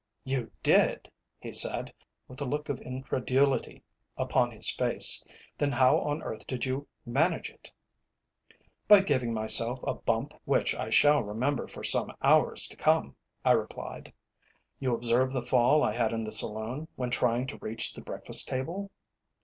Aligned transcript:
"You 0.23 0.49
did," 0.63 1.11
he 1.39 1.53
said, 1.53 1.93
with 2.27 2.41
a 2.41 2.45
look 2.45 2.69
of 2.69 2.81
incredulity 2.81 3.83
upon 4.17 4.49
his 4.49 4.67
face. 4.71 5.23
"Then 5.59 5.71
how 5.73 5.99
on 5.99 6.23
earth 6.23 6.47
did 6.47 6.65
you 6.65 6.87
manage 7.05 7.51
it?" 7.51 7.71
"By 8.87 9.01
giving 9.01 9.31
myself 9.31 9.79
a 9.83 9.93
bump 9.93 10.33
which 10.43 10.73
I 10.73 10.89
shall 10.89 11.21
remember 11.21 11.67
for 11.67 11.83
some 11.83 12.11
hours 12.23 12.65
to 12.69 12.77
come," 12.77 13.15
I 13.45 13.51
replied. 13.51 14.11
"You 14.79 14.95
observed 14.95 15.33
the 15.33 15.45
fall 15.45 15.83
I 15.83 15.93
had 15.95 16.13
in 16.13 16.23
the 16.23 16.31
saloon, 16.31 16.87
when 16.95 17.11
trying 17.11 17.45
to 17.45 17.59
reach 17.59 17.93
the 17.93 18.01
breakfast 18.01 18.47
table?" 18.47 18.89